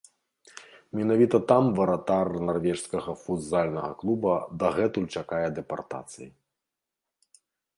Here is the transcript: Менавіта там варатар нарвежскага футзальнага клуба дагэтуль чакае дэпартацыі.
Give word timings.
Менавіта 0.99 1.37
там 1.51 1.63
варатар 1.79 2.27
нарвежскага 2.47 3.11
футзальнага 3.25 3.91
клуба 4.01 4.33
дагэтуль 4.65 5.09
чакае 5.21 5.43
дэпартацыі. 5.59 6.27